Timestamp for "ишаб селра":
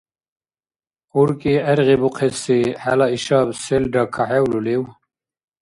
3.15-4.03